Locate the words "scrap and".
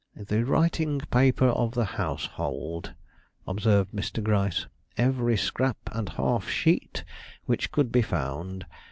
5.37-6.09